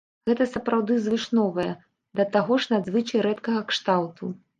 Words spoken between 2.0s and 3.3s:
да таго ж надзвычай